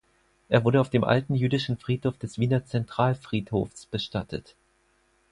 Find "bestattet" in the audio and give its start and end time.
3.85-4.55